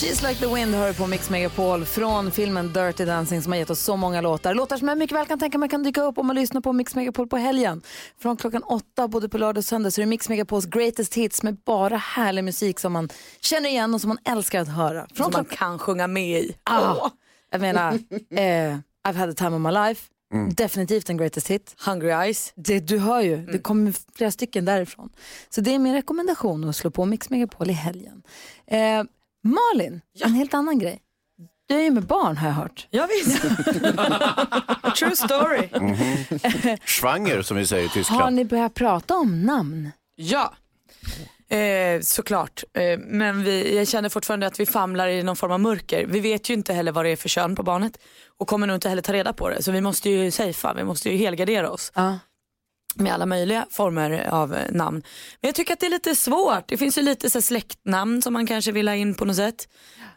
[0.00, 3.70] She's like the wind hör på Mix Megapol från filmen Dirty Dancing som har gett
[3.70, 4.54] oss så många låtar.
[4.54, 6.72] Låtar som jag mycket väl kan tänka mig kan dyka upp om man lyssnar på
[6.72, 7.82] Mix Megapol på helgen.
[8.18, 11.42] Från klockan åtta både på lördag och söndag så är det Mix Megapols greatest hits
[11.42, 13.08] med bara härlig musik som man
[13.40, 15.06] känner igen och som man älskar att höra.
[15.14, 16.56] Från Som man kan sjunga med i.
[16.62, 17.10] Ah,
[17.50, 17.92] jag menar,
[18.30, 18.78] eh,
[19.08, 20.06] I've had the time of my life.
[20.56, 21.74] Definitivt en greatest hit.
[21.86, 22.52] Hungry Eyes.
[22.56, 25.10] Det, du hör ju, det kommer flera stycken därifrån.
[25.48, 28.22] Så det är min rekommendation att slå på Mix Megapol i helgen.
[28.66, 29.02] Eh,
[29.42, 31.00] Malin, en helt annan grej.
[31.68, 32.86] Du är ju med barn har jag hört.
[32.90, 33.42] Ja, visst.
[34.98, 35.68] True story.
[36.84, 38.36] Schwanger som vi säger i Har Tyskland.
[38.36, 39.90] ni börjat prata om namn?
[40.16, 40.54] Ja.
[41.56, 45.60] Eh, såklart, eh, men vi, jag känner fortfarande att vi famlar i någon form av
[45.60, 46.06] mörker.
[46.06, 47.98] Vi vet ju inte heller vad det är för kön på barnet
[48.38, 49.62] och kommer nog inte heller ta reda på det.
[49.62, 52.18] Så vi måste ju safea, vi måste ju helgardera oss Ja.
[52.94, 55.02] Med alla möjliga former av eh, namn.
[55.40, 56.68] Men jag tycker att det är lite svårt.
[56.68, 59.68] Det finns ju lite så släktnamn som man kanske vill ha in på något sätt.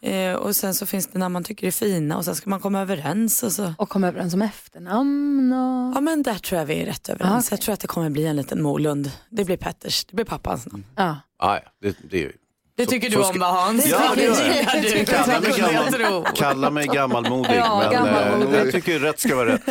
[0.01, 2.59] Eh, och sen så finns det namn man tycker är fina och sen ska man
[2.59, 3.43] komma överens.
[3.43, 3.73] Och så.
[3.77, 5.97] Och komma överens om efternamn och...
[5.97, 7.33] Ja men där tror jag vi är rätt överens.
[7.33, 7.47] Ah, okej.
[7.51, 9.11] Jag tror att det kommer bli en liten Molund.
[9.29, 10.85] Det blir Petters, det blir pappans namn.
[10.95, 11.17] Ja.
[11.39, 12.33] Ja, ja, det, det är ju.
[12.75, 13.87] Det tycker så du om va Hans?
[13.87, 14.63] Ja, det gör jag.
[14.63, 18.59] Ja, du Kalla mig, gammal, kalla mig gammalmodig, Ja, men gammalmodig.
[18.59, 19.63] Eh, jag tycker rätt ska vara rätt.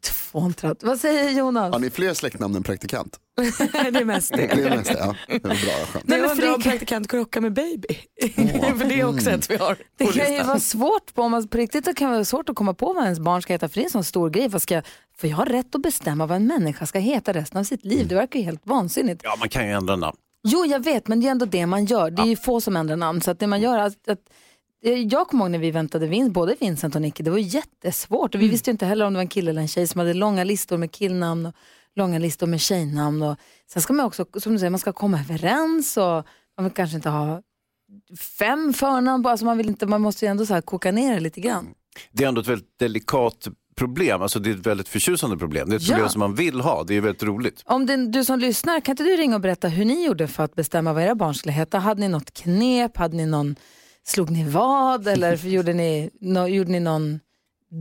[0.00, 0.82] Tvåntrat.
[0.82, 1.72] Vad säger Jonas?
[1.72, 3.18] Har ni fler släktnamn än praktikant?
[3.36, 4.36] det är mest det.
[4.36, 5.14] Det är mest det, ja.
[5.26, 6.00] Det är bra.
[6.04, 7.88] Men jag undrar om praktikant krockar med baby.
[8.78, 11.48] För det är också ett vi har Det kan ju vara svårt, på, om man,
[11.48, 13.74] på riktigt det kan vara svårt att komma på vad ens barn ska heta för
[13.74, 14.48] det är en sån stor grej.
[14.48, 14.82] Vad ska,
[15.18, 18.08] för jag har rätt att bestämma vad en människa ska heta resten av sitt liv.
[18.08, 19.20] Det verkar ju helt vansinnigt.
[19.24, 20.16] Ja, man kan ju ändra namn.
[20.42, 22.10] Jo, jag vet, men det är ändå det man gör.
[22.10, 23.20] Det är ju få som ändrar namn.
[23.20, 24.18] Så att det man gör, att, att,
[24.84, 28.34] eh, jag kommer ihåg när vi väntade Vin, både Vincent och Nicky, det var jättesvårt.
[28.34, 29.98] Och vi visste ju inte heller om det var en kille eller en tjej som
[29.98, 31.54] hade långa listor med killnamn och
[31.94, 33.22] långa listor med tjejnamn.
[33.22, 33.36] Och
[33.72, 36.26] sen ska man också, som du säger, man ska komma överens och
[36.56, 37.42] man vill kanske inte ha
[38.38, 39.26] fem förnamn.
[39.26, 41.74] Alltså man, vill inte, man måste ju ändå så koka ner det lite grann.
[42.12, 44.22] Det är ändå ett väldigt delikat problem.
[44.22, 45.68] Alltså det är ett väldigt förtjusande problem.
[45.68, 45.94] Det är ett Ja.
[45.94, 46.84] problem som man vill ha.
[46.84, 47.62] Det är väldigt roligt.
[47.64, 50.44] Om det, du som lyssnar, kan inte du ringa och berätta hur ni gjorde för
[50.44, 51.78] att bestämma vad era barn skulle heta?
[51.78, 52.96] Hade ni något knep?
[52.96, 53.56] Hade ni någon,
[54.06, 55.08] slog ni vad?
[55.08, 57.20] Eller gjorde ni, no, gjorde ni någon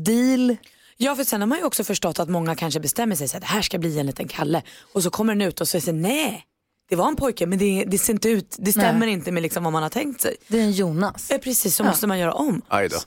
[0.06, 0.56] deal?
[0.98, 3.42] Ja för sen har man ju också förstått att många kanske bestämmer sig så att
[3.44, 4.62] det här ska bli en liten Kalle
[4.94, 6.46] och så kommer den ut och så säger nej
[6.90, 9.10] det var en pojke men det, det ser inte ut, det stämmer Nej.
[9.10, 10.36] inte med liksom vad man har tänkt sig.
[10.48, 11.32] Det är en Jonas.
[11.44, 12.62] Precis så måste man göra om.
[12.68, 12.98] Aj då.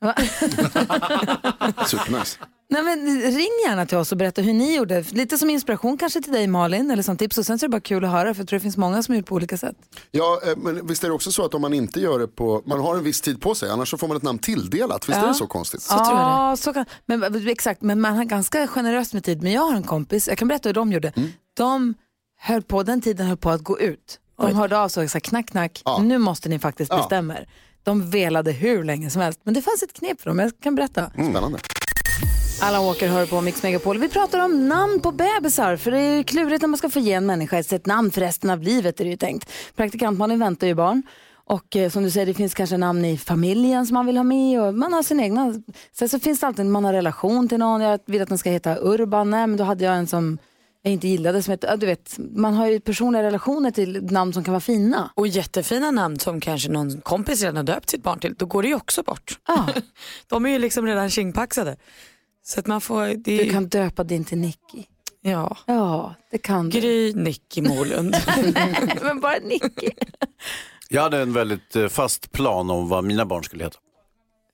[1.86, 2.38] Supernice.
[2.68, 5.04] Nej, men ring gärna till oss och berätta hur ni gjorde.
[5.10, 7.38] Lite som inspiration kanske till dig Malin, eller som tips.
[7.38, 9.02] Och sen så är det bara kul att höra, för jag tror det finns många
[9.02, 9.76] som har gjort på olika sätt.
[10.10, 12.62] Ja, eh, men visst är det också så att om man inte gör det på,
[12.66, 15.08] man har en viss tid på sig, annars så får man ett namn tilldelat.
[15.08, 15.82] Visst är det så konstigt?
[15.82, 16.20] Så tror jag det.
[16.20, 17.82] Ja, så kan, men, exakt.
[17.82, 19.42] Men man har ganska generöst med tid.
[19.42, 21.12] Men jag har en kompis, jag kan berätta hur de gjorde.
[21.16, 21.28] Mm.
[21.56, 21.94] De
[22.40, 24.20] höll på, den tiden höll på att gå ut.
[24.38, 25.98] De hörde av sig och sa knack, knack, Ja.
[26.02, 26.96] nu måste ni faktiskt Ja.
[26.96, 27.48] bestämma er.
[27.86, 29.40] De velade hur länge som helst.
[29.42, 31.10] Men det fanns ett knep för dem, jag kan berätta.
[31.10, 31.58] Spännande.
[32.62, 33.98] Allan Walker hör på Mix Megapol.
[33.98, 37.12] Vi pratar om namn på bebisar, för det är klurigt när man ska få ge
[37.12, 39.50] en människa ett ett namn för resten av livet är det ju tänkt.
[39.76, 41.02] Praktikantmannen väntar ju barn.
[41.44, 44.24] Och eh, som du säger, det finns kanske namn i familjen som man vill ha
[44.24, 45.62] med och man har sin egna.
[45.92, 47.80] Sen så finns det alltid, man har relation till någon.
[47.80, 50.38] Jag vill att den ska heta Urban, nej men då hade jag en som
[50.86, 54.32] jag inte gillade som hette, ja, du vet, man har ju personliga relationer till namn
[54.32, 55.10] som kan vara fina.
[55.14, 58.62] Och jättefina namn som kanske någon kompis redan har döpt sitt barn till, då går
[58.62, 59.38] det ju också bort.
[59.48, 59.68] Ja,
[60.28, 61.76] De är ju liksom redan tjingpaxade.
[62.44, 64.84] Så att man får, det du kan döpa din till Nicky.
[65.22, 65.56] ja.
[65.66, 66.80] Ja, det kan du.
[66.80, 68.16] Gry Nicky Molund.
[69.02, 69.90] men bara Nicky.
[70.88, 73.78] Jag hade en väldigt eh, fast plan om vad mina barn skulle heta.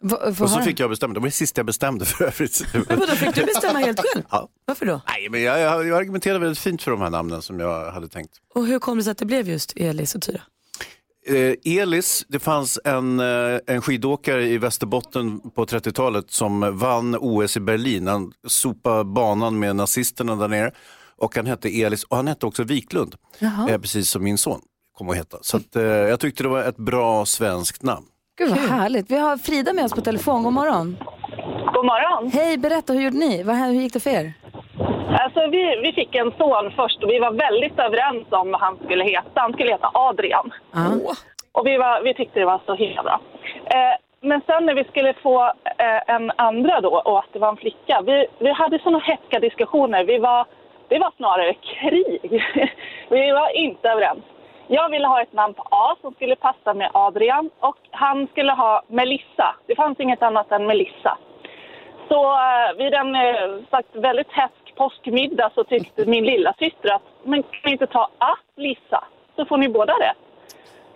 [0.02, 1.14] Va- vad Och så fick jag bestämma.
[1.14, 2.62] Det var det sista jag bestämde för övrigt.
[2.88, 4.24] Men fick du bestämma helt själv?
[4.30, 4.48] Ja.
[4.64, 5.00] Varför då?
[5.08, 8.08] Nej, men jag, jag, jag argumenterade väldigt fint för de här namnen som jag hade
[8.08, 8.32] tänkt.
[8.54, 10.40] Och hur kom det sig att det blev just Elis och Tyra?
[11.26, 17.56] Eh, Elis, det fanns en, eh, en skidåkare i Västerbotten på 30-talet som vann OS
[17.56, 18.06] i Berlin.
[18.06, 20.72] Han sopade banan med nazisterna där nere.
[21.16, 23.14] Och han hette Elis och han hette också Wiklund.
[23.69, 24.60] Eh, precis som min son
[24.99, 25.38] kommer att heta.
[25.43, 28.06] Så att, eh, jag tyckte det var ett bra svenskt namn.
[28.38, 29.11] Gud vad härligt.
[29.11, 30.43] Vi har Frida med oss på telefon.
[30.43, 30.96] God morgon.
[31.75, 32.31] God morgon.
[32.32, 33.43] Hej, berätta hur gjorde ni?
[33.43, 34.32] Vad, hur gick det för er?
[35.23, 38.76] Alltså, vi, vi fick en son först och vi var väldigt överens om vad han
[38.84, 39.40] skulle heta.
[39.44, 40.52] Han skulle heta Adrian.
[40.73, 41.14] Ja.
[41.52, 43.20] Och vi, var, vi tyckte det var så himla bra.
[43.75, 45.44] Eh, men sen när vi skulle få
[45.78, 48.02] eh, en andra då och att det var en flicka.
[48.06, 50.05] Vi, vi hade såna hätska diskussioner.
[50.05, 50.46] Vi var,
[50.88, 52.20] det var snarare krig.
[53.08, 54.25] vi var inte överens.
[54.69, 58.53] Jag ville ha ett namn på A som skulle passa med Adrian och han skulle
[58.53, 59.56] ha Melissa.
[59.67, 61.19] Det fanns inget annat än Melissa.
[62.09, 67.03] Så eh, vid en eh, sagt, väldigt hätsk påskmiddag så tyckte min lilla syster att
[67.25, 69.05] men kan ni inte ta A-Lissa
[69.37, 70.14] så får ni båda det.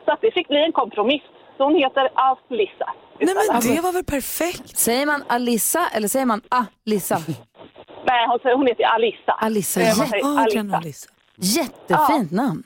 [0.04, 1.22] Så att det fick bli en kompromiss.
[1.56, 2.92] Så hon heter A-Lissa.
[3.20, 4.78] Nej men det var väl perfekt?
[4.78, 7.16] Säger man Alissa eller säger man Alissa?
[8.06, 9.32] Nej, hon, säger- hon heter Alissa.
[9.32, 11.10] Alissa, man Alissa.
[11.36, 12.62] Jättefint namn.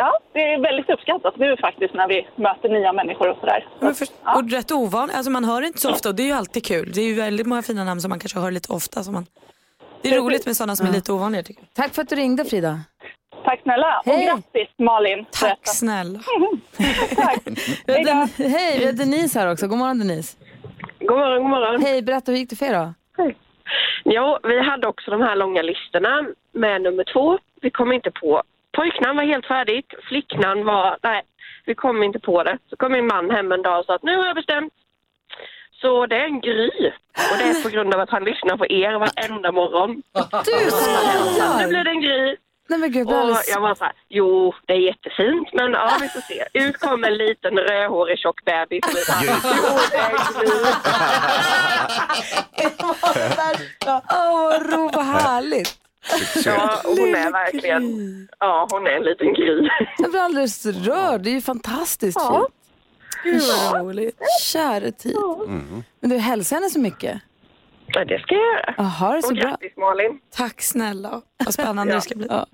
[0.00, 3.66] Ja, det är väldigt uppskattat nu faktiskt när vi möter nya människor och sådär.
[3.78, 4.06] Så, Men för,
[4.36, 6.64] och rätt ovanligt, alltså man hör det inte så ofta och det är ju alltid
[6.64, 6.92] kul.
[6.94, 9.02] Det är ju väldigt många fina namn som man kanske hör lite ofta.
[9.02, 9.26] Som man,
[10.02, 11.74] det är roligt med sådana som är lite ovanliga tycker jag.
[11.74, 12.80] Tack för att du ringde Frida.
[13.44, 14.26] tack snälla och Hej.
[14.26, 15.24] grattis Malin.
[15.40, 16.18] Tack snälla.
[17.16, 17.40] tack.
[17.86, 18.04] Hej.
[18.04, 19.66] Den- Hej, vi har Denise här också.
[19.66, 20.36] God morgon Denise.
[21.00, 21.82] God morgon, god morgon.
[21.82, 22.92] Hej, berätta hur gick det för er då?
[24.04, 27.38] Jo, vi hade också de här långa listorna med nummer två.
[27.60, 28.42] Vi kom inte på.
[28.78, 29.94] Pojknamn var helt färdigt.
[30.08, 31.22] Flicknamn var, nej,
[31.66, 32.58] vi kom inte på det.
[32.70, 34.72] Så kom min man hem en dag och sa att nu har jag bestämt.
[35.80, 36.70] Så det är en Gry.
[37.30, 40.02] Och det är på grund av att han lyssnar på er varenda morgon.
[40.44, 41.68] Du Nu skojar!
[41.68, 42.36] blir det en Gry.
[42.70, 43.48] Nej men gud, Och alldeles...
[43.54, 46.44] jag var så här, jo, det är jättefint, men ja, vi får se.
[46.54, 48.84] Ut kom en liten rödhårig tjock bebis.
[49.22, 49.32] Jo,
[49.90, 50.72] det är en Gry.
[54.10, 55.77] Åh, vad ro, vad härligt.
[56.44, 59.68] Ja, hon är verkligen, ja, hon är en liten Gry.
[59.98, 61.20] Jag blir alldeles rörd.
[61.20, 62.48] Det är ju fantastiskt Ja.
[62.48, 62.54] fint.
[63.24, 63.42] Gud
[63.72, 64.18] vad roligt.
[64.42, 65.16] Käre tid.
[66.00, 67.20] Men du, hälsa henne så mycket.
[67.86, 68.74] Ja, det ska jag göra.
[68.76, 69.42] Ja, ha det så Och bra.
[69.50, 70.18] grattis Malin.
[70.34, 71.20] Tack snälla.
[71.44, 72.26] Vad spännande det ska bli.
[72.30, 72.46] Ja.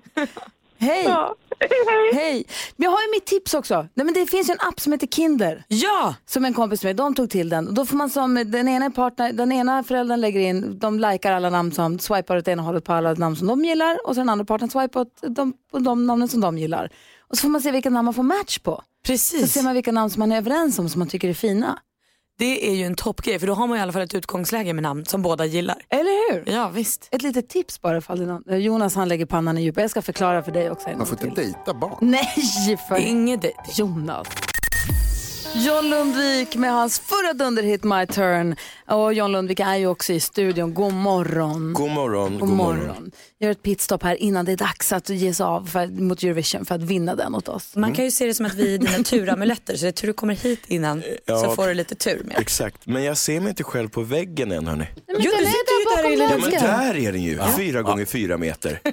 [0.85, 1.03] Hej!
[1.03, 2.45] Ja, hej, hej.
[2.75, 3.87] Jag har ju mitt tips också.
[3.93, 5.63] Nej, men det finns ju en app som heter Kinder.
[5.67, 6.15] Ja!
[6.25, 7.67] Som en kompis med, de tog till den.
[7.67, 11.31] Och Då får man som den ena partner, den ena föräldern lägger in, de likar
[11.31, 14.21] alla namn som, swipar åt ena hållet på alla namn som de gillar och så
[14.21, 16.89] den andra partnern swipar åt de, de namnen som de gillar.
[17.27, 18.75] Och så får man se vilka namn man får match på.
[18.75, 19.53] Så Precis.
[19.53, 21.79] ser man vilka namn som man är överens om som man tycker är fina.
[22.37, 24.83] Det är ju en toppgrej för då har man i alla fall ett utgångsläge med
[24.83, 25.77] namn som båda gillar.
[25.89, 26.53] Eller hur?
[26.53, 27.07] Ja visst.
[27.11, 28.61] Ett litet tips bara ifall det är någon.
[28.61, 29.81] Jonas han lägger pannan i djupa.
[29.81, 30.89] Jag ska förklara för dig också.
[30.89, 31.97] en Man får inte dejta barn.
[32.01, 33.57] Nej, för Inget dejt.
[33.75, 34.27] Jonas.
[35.55, 38.55] John Lundvik med hans förra dunderhit My Turn.
[38.87, 40.73] Och John Lundvik är ju också i studion.
[40.73, 41.73] God morgon.
[41.73, 42.39] God morgon.
[42.39, 43.11] God morgon.
[43.39, 46.65] Gör ett pitstop här innan det är dags att ge sig av för, mot Eurovision
[46.65, 47.75] för att vinna den åt oss.
[47.75, 50.07] Man kan ju se det som att vi är dina turamuletter så det är tur
[50.07, 51.43] du kommer hit innan Ja.
[51.43, 52.37] så får du lite tur med.
[52.39, 54.85] Exakt, men jag ser mig inte själv på väggen än hörni.
[55.07, 56.51] Men Jo, du sitter ju där där bakom i lilla- Ja men
[56.93, 58.79] där är den ju, fyra gånger fyra meter.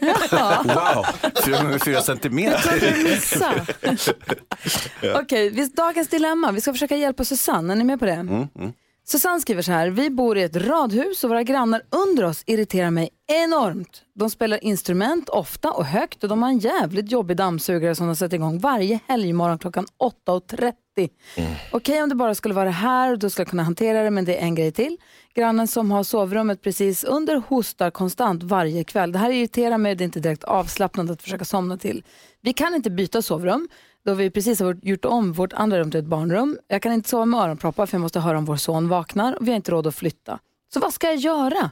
[0.63, 1.07] Wow,
[1.45, 3.03] fyra gånger fyra centimeter.
[3.05, 3.55] Missa.
[5.23, 6.52] Okej, vi- dagens dilemma.
[6.55, 7.73] Vi ska försöka hjälpa Susanne.
[7.73, 8.13] Är ni med på det?
[8.13, 8.49] Mm,
[9.05, 9.89] Susanne skriver så här.
[9.89, 14.03] Vi bor i ett radhus och våra grannar under oss irriterar mig enormt.
[14.15, 18.17] De spelar instrument ofta och högt och de har en jävligt jobbig dammsugare som de
[18.17, 19.87] sätter igång varje helgmorgon klockan
[20.27, 20.73] 8.30.
[21.73, 24.25] Okej om det bara skulle vara här och då skulle jag kunna hantera det men
[24.25, 24.97] det är en grej till.
[25.35, 29.13] Grannen som har sovrummet precis under hostar konstant varje kväll.
[29.13, 32.03] Det här irriterar mig, det är inte direkt avslappnande att försöka somna till.
[32.41, 33.69] Vi kan inte byta sovrum
[34.05, 36.59] då vi precis har gjort om vårt andra rum till ett barnrum.
[36.69, 39.47] Jag kan inte sova med öronproppar för jag måste höra om vår son vaknar och
[39.47, 40.39] vi har inte råd att flytta.
[40.75, 41.71] Så vad ska jag göra?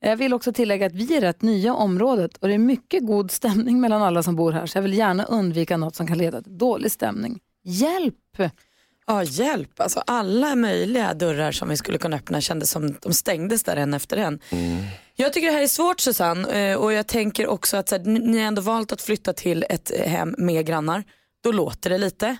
[0.00, 3.30] Jag vill också tillägga att vi är rätt nya området och det är mycket god
[3.30, 6.42] stämning mellan alla som bor här så jag vill gärna undvika något som kan leda
[6.42, 7.38] till dålig stämning.
[7.64, 8.14] Hjälp!
[9.06, 13.62] Ja hjälp, alltså alla möjliga dörrar som vi skulle kunna öppna kändes som de stängdes
[13.62, 14.40] där en efter en.
[15.14, 18.04] Jag tycker det här är svårt Susanne eh, och jag tänker också att så här,
[18.04, 21.04] ni har ändå valt att flytta till ett hem med grannar.
[21.46, 22.36] Då låter det lite.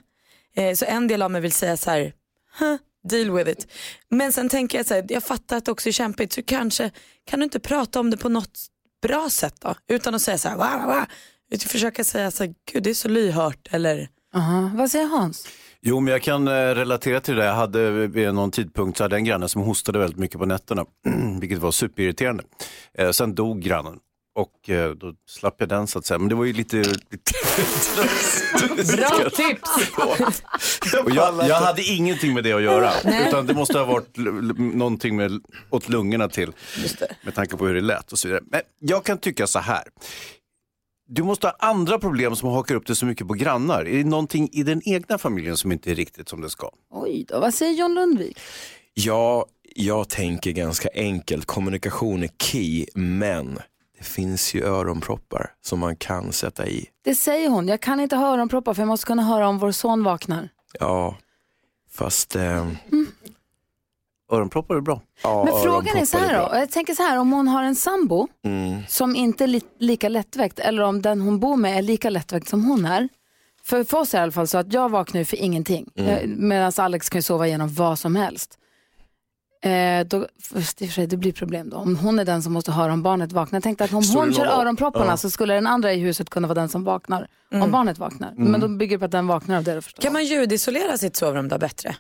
[0.57, 2.13] Eh, Så en del av mig vill säga så här,
[2.59, 2.77] "Huh,
[3.09, 3.67] deal with it.
[4.11, 6.91] Men sen tänker jag så här, jag fattar att det också är kämpigt så kanske
[7.25, 8.59] kan du inte prata om det på något
[9.03, 9.75] bra sätt då?
[9.89, 11.05] Utan att säga så här, wow, wow.
[11.51, 14.71] Utan försöka säga så här, gud det är så lyhört eller Aha.
[14.75, 15.49] Vad säger Hans?
[15.81, 17.45] Jo, men jag kan eh, relatera till det.
[17.45, 20.85] Jag hade vid någon tidpunkt så hade en granne som hostade väldigt mycket på nätterna,
[21.41, 22.45] vilket var superirriterande.
[22.99, 23.99] Eh, sen dog grannen
[24.37, 26.19] och eh, då slapp jag den så att säga.
[26.19, 26.77] Men det var ju lite...
[28.97, 29.71] Bra tips!
[31.05, 32.93] och jag, jag hade ingenting med det att göra,
[33.29, 35.41] utan det måste ha varit l- l- någonting med,
[35.71, 36.53] åt lungorna till,
[37.25, 38.43] med tanke på hur det lät och så vidare.
[38.51, 39.83] Men jag kan tycka så här.
[41.09, 43.85] Du måste ha andra problem som hakar upp dig så mycket på grannar.
[43.89, 46.71] Är det någonting i den egna familjen som inte är riktigt som det ska?
[46.91, 48.39] Oj då, vad säger John Lundvik?
[48.95, 53.59] Ja, jag tänker ganska enkelt, kommunikation är key, men
[54.07, 56.87] finns ju öronproppar som man kan sätta i.
[57.05, 57.69] Det säger hon.
[57.69, 60.49] Jag kan inte ha öronproppar för jag måste kunna höra om vår son vaknar.
[60.81, 61.17] Ja,
[61.91, 62.37] fast...
[62.37, 62.67] Eh,
[64.33, 65.01] Öronproppar är bra.
[65.23, 66.57] ja, Men frågan är så här då.
[66.57, 68.83] Jag tänker så här, om hon har en sambo Mm.
[68.89, 72.49] som inte är li- lika lättväckt eller om den hon bor med är lika lättväckt
[72.49, 73.09] som hon är.
[73.65, 75.89] För, för oss är det i alla fall så att jag vaknar ju för ingenting.
[75.97, 76.49] Mm.
[76.49, 78.59] Medan Alex kan ju sova igenom vad som helst.
[79.67, 81.77] Eh, då, fast i och för sig, det blir problem då.
[81.77, 83.57] Om hon är den som måste höra om barnet vaknar.
[83.57, 85.17] Jag tänkte att om Står hon kör öronpropparna Ja.
[85.17, 87.29] så skulle den andra i huset kunna vara den som vaknar.
[87.53, 88.33] Om barnet vaknar.
[88.37, 90.03] Men då bygger det på att den vaknar av det förstås.
[90.05, 91.97] Kan man ljudisolera sitt sovrum då bättre?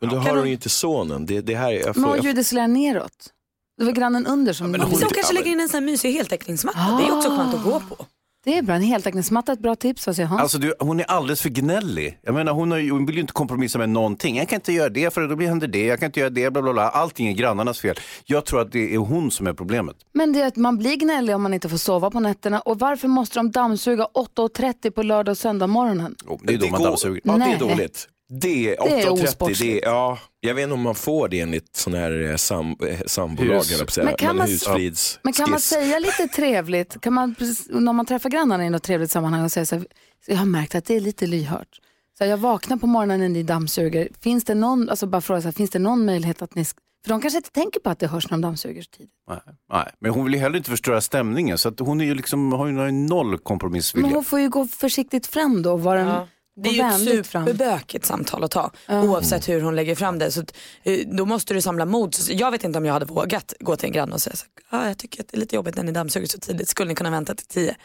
[0.00, 1.26] Men då har hon ju inte sonen.
[1.26, 3.30] Det, det här, är- jag Men får, hon jag, ljudisolerar neråt.
[3.78, 4.70] Det var grannen under som...
[4.70, 6.78] men hon- Så Ja, kanske lägger in en sån här mysig heltäckningsmatta.
[7.00, 8.06] Det är också skönt att gå på.
[8.44, 10.06] Det är bra, en heltäckningsmatta, ett bra tips.
[10.06, 10.42] Vad säger Hans?
[10.42, 12.18] Alltså du, hon är alldeles för gnällig.
[12.22, 14.36] Jag menar, hon, har, hon vill ju inte kompromissa med någonting.
[14.36, 15.84] Jag kan inte göra det för då blir händer det.
[15.86, 16.88] Jag kan inte göra det, bla bla bla.
[16.88, 17.96] Allting är grannarnas fel.
[18.24, 19.96] Jag tror att det är hon som är problemet.
[20.12, 22.60] Men det är att man blir gnällig om man inte får sova på nätterna.
[22.60, 26.16] Och varför måste de dammsuga 8.30 på lördag och söndag morgonen?
[26.26, 27.20] Oh, det är då man går- dammsuger.
[27.24, 28.08] Ja, det är dåligt.
[28.28, 29.24] Det är Det är 8.30.
[29.24, 29.60] osportsligt.
[29.82, 32.76] Det är, ja, jag vet inte om man får det enligt sån här eh, sam,
[32.88, 34.04] eh, sambolag, säga.
[34.04, 37.34] Men kan man- husfrids Men kan man säga lite trevligt, kan man,
[37.68, 39.86] när man träffar grannarna i något trevligt sammanhang och säga så här,
[40.26, 41.80] jag har märkt att det är lite lyhört.
[42.18, 44.08] Så här, jag vaknar på morgonen när ni dammsuger.
[44.20, 46.74] Finns det någon, alltså bara fråga så här, finns det någon möjlighet att ni, för
[47.08, 49.12] de kanske inte tänker på att det hörs när de dammsuger så tidigt.
[49.28, 49.38] Nej,
[49.72, 51.58] nej, men hon vill ju heller inte förstöra stämningen.
[51.58, 54.10] Så att hon är ju liksom, har ju noll Men kompromissvilja.
[54.10, 56.26] hon får ju gå försiktigt fram då och vara en,
[56.62, 60.30] Det är ju ett superbökigt samtal att ta oavsett hur hon lägger fram det.
[60.32, 60.44] Så
[60.82, 62.14] eh, då måste du samla mod.
[62.14, 64.46] Så jag vet inte om jag hade vågat gå till en granne och säga så,
[64.70, 66.68] ah, jag tycker att det är lite jobbigt när ni dammsuger så tidigt.
[66.68, 67.76] Skulle ni kunna vänta till tio?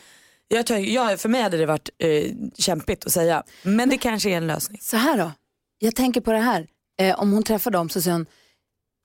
[0.47, 4.29] Jag tar, jag, för mig hade det varit eh, kämpigt att säga men det kanske
[4.29, 4.79] är en lösning.
[4.81, 5.31] Så här då,
[5.79, 6.67] jag tänker på det här.
[6.99, 8.25] Eh, om hon träffar dem så säger hon,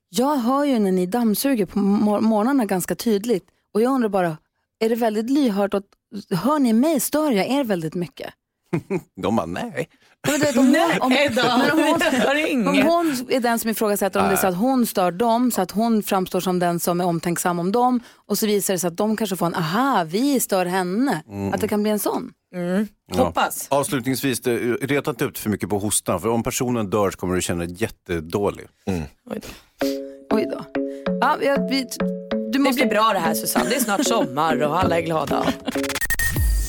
[0.09, 4.37] jag hör ju när ni dammsuger på mor- morgnarna ganska tydligt och jag undrar bara,
[4.81, 5.83] är det väldigt lyhört och
[6.31, 8.35] hör ni mig, stör jag er väldigt mycket?
[9.23, 9.89] De bara, nej.
[10.27, 12.85] Men du vet, om hon, om, men om hon, jag hör om inget.
[12.85, 15.71] hon är den som ifrågasätter om det är så att hon stör dem, så att
[15.71, 18.97] hon framstår som den som är omtänksam om dem och så visar det sig att
[18.97, 21.23] de kanske får en, aha, vi stör henne.
[21.55, 22.31] Att det kan bli en sån.
[23.15, 23.67] Hoppas.
[23.71, 26.21] Avslutningsvis, det- reta inte ut för mycket på hostan.
[26.21, 28.67] För om personen dör så kommer du känna dig jättedålig.
[28.87, 29.49] Oj då.
[30.37, 30.65] Oj då.
[31.21, 31.37] Ja,
[31.71, 31.87] vi,
[32.31, 35.03] du Det måste blir bra det här Susanne, det är snart sommar och alla är
[35.03, 35.47] glada.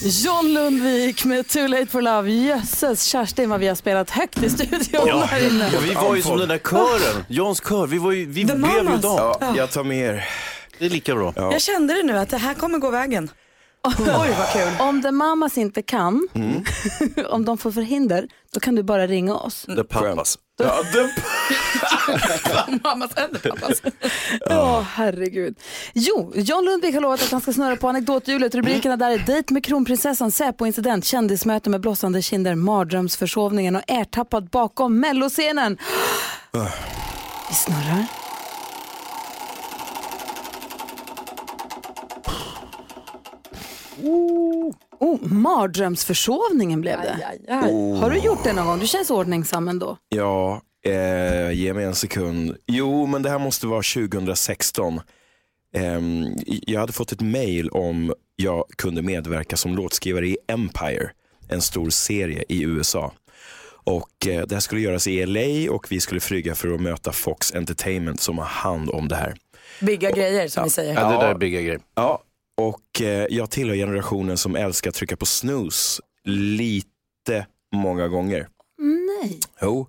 [0.03, 2.31] John Lundvik med Too Late for Love.
[2.31, 5.69] Jösses Kerstin vad vi har spelat högt i studion här inne.
[5.73, 7.87] Ja, vi var ju som den där kören, Johns kör.
[7.87, 9.01] Vi, var ju, vi blev ju dem.
[9.41, 10.27] Ja, jag tar med er.
[10.79, 11.33] Det är lika bra.
[11.35, 13.29] Jag kände det nu att det här kommer gå vägen.
[13.99, 14.69] Oj vad kul.
[14.79, 16.63] Om The Mamas inte kan, Mm.
[17.29, 19.65] om de får förhinder, då kan du bara ringa oss.
[19.67, 20.37] Det pappas.
[20.61, 21.09] Ja, det,
[22.83, 23.81] Mammas eller pappas.
[24.45, 25.55] Ja, herregud.
[25.93, 28.55] Jo, John Lundvik har lovat att han ska snurra på anekdothjulet.
[28.55, 34.99] Rubrikerna där är dejt med kronprinsessan, Säpo-incident, kändismöte med blossande kinder, mardrömsförsovningen och ertappad bakom
[34.99, 35.77] melloscenen.
[37.49, 38.05] Vi snurrar.
[44.99, 47.53] Oh, mardrömsförsovningen blev det.
[47.99, 48.79] Har du gjort det någon gång?
[48.79, 49.97] Du känns ordningsam ändå.
[50.09, 52.55] ja eh, ge mig en sekund.
[52.67, 55.01] Jo, men det här måste vara 2016.
[55.75, 61.09] Ehm, jag hade fått ett mail om jag kunde medverka som låtskrivare i Empire,
[61.49, 63.11] en stor serie i USA.
[63.83, 67.11] Och eh, Det här skulle göras i LA och vi skulle flyga för att möta
[67.11, 69.35] Fox Entertainment som har hand om det här.
[69.81, 70.93] Bigga grejer som vi säger.
[70.93, 71.79] Ja, det där är bigga grejer.
[71.95, 72.23] Ja,
[72.59, 78.47] och eh, jag tillhör generationen som älskar att trycka på snooze lite många gånger.
[78.77, 79.39] Nej.
[79.61, 79.87] Jo.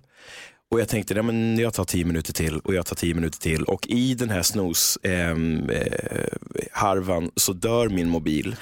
[0.71, 3.39] Och jag tänkte, nej, men jag tar tio minuter till och jag tar tio minuter
[3.39, 3.63] till.
[3.63, 8.55] Och i den här snooze-harvan eh, harvan så dör min mobil.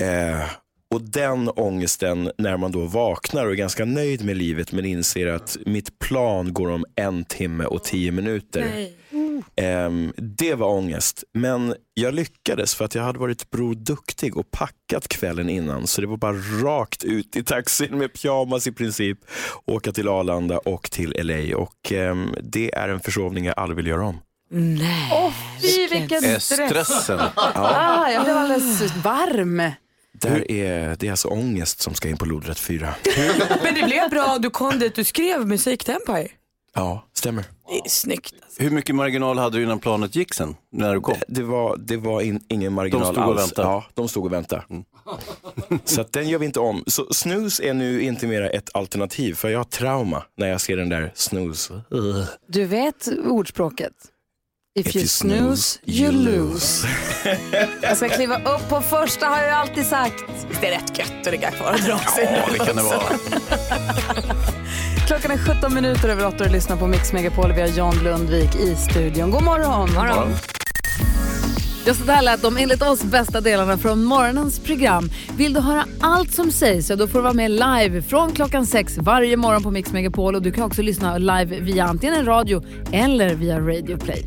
[0.00, 0.50] Eh,
[0.90, 5.26] och den ångesten när man då vaknar och är ganska nöjd med livet men inser
[5.26, 8.88] att mitt plan går om en timme och tio minuter.
[9.56, 14.50] Ehm, det var ångest, men jag lyckades för att jag hade varit Bror Duktig och
[14.50, 15.86] packat kvällen innan.
[15.86, 19.18] Så det var bara rakt ut i taxin med pyjamas i princip,
[19.64, 21.56] åka till Arlanda och till LA.
[21.56, 24.20] Och ehm, det är en försovning jag aldrig vill göra om.
[24.50, 25.10] Nej.
[25.12, 26.44] Åh fy vilken stress.
[26.44, 27.20] stressen.
[27.36, 29.72] Ah, jag blev alldeles varm.
[30.12, 32.94] Där är, det är alltså ångest som ska in på lodrätt 4.
[33.62, 36.28] Men det blev bra, du kom dit, du skrev musik till Empire.
[36.74, 37.44] Ja, stämmer.
[37.68, 38.34] Det är snyggt.
[38.42, 38.62] Alltså.
[38.62, 41.14] Hur mycket marginal hade du innan planet gick sen, när du kom?
[41.28, 43.42] Det var, det var in, ingen marginal De stod och alls.
[43.42, 43.68] väntade.
[43.68, 44.62] Ja, de stod och väntade.
[45.84, 46.84] Så att den gör vi inte om.
[46.86, 50.76] Så snooze är nu inte mer ett alternativ för jag har trauma när jag ser
[50.76, 51.12] den där.
[51.90, 52.24] Ugh.
[52.48, 53.92] Du vet ordspråket?
[54.78, 56.88] If, If you snooze, you lose.
[57.82, 60.24] jag ska kliva upp på första har jag alltid sagt.
[60.60, 62.42] Det är rätt gött att ligga kvar och dra sig.
[62.46, 63.02] Ja, det kan det vara.
[65.06, 67.52] Klockan är 17 minuter över 8 och lyssnar på Mix Megapol.
[67.52, 69.30] Vi har John Lundvik i studion.
[69.30, 69.94] God morgon.
[69.94, 70.28] morgon.
[71.86, 75.10] Ja, så där lät de enligt oss bästa delarna från morgonens program.
[75.36, 78.66] Vill du höra allt som sägs så då får du vara med live från klockan
[78.66, 82.62] sex varje morgon på Mix Megapol och du kan också lyssna live via antingen radio
[82.92, 84.26] eller via Radio Play.